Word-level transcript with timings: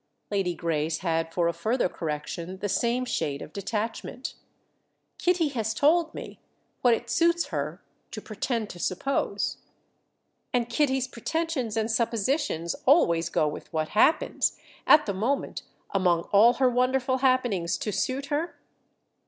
Lady 0.31 0.55
Grace 0.55 1.01
had 1.01 1.31
for 1.31 1.47
a 1.47 1.53
further 1.53 1.87
correction 1.87 2.57
the 2.57 2.67
same 2.67 3.05
shade 3.05 3.39
of 3.39 3.53
detachment. 3.53 4.33
"Kitty 5.19 5.49
has 5.49 5.75
told 5.75 6.11
me—what 6.15 6.95
it 6.95 7.07
suits 7.07 7.49
her 7.49 7.83
to 8.09 8.19
pretend 8.19 8.71
to 8.71 8.79
suppose." 8.79 9.57
"And 10.51 10.67
Kitty's 10.69 11.07
pretensions 11.07 11.77
and 11.77 11.91
suppositions 11.91 12.75
always 12.87 13.29
go 13.29 13.47
with 13.47 13.71
what 13.71 13.89
happens—at 13.89 15.05
the 15.05 15.13
moment, 15.13 15.61
among 15.91 16.23
all 16.31 16.53
her 16.53 16.67
wonderful 16.67 17.17
happenings—to 17.19 17.91
suit 17.91 18.25
her?" 18.33 18.57